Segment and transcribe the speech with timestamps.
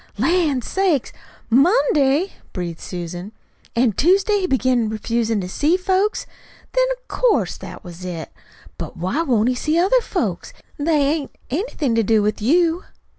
[0.17, 1.13] "Lan' sakes!
[1.51, 3.33] MONDAY!" breathed Susan.
[3.75, 6.25] "An' Tuesday he began refusin' to see folks.
[6.73, 8.31] Then 'course that was it.
[8.79, 10.53] But why won't he see other folks?
[10.79, 12.83] They hain't anything to do with you."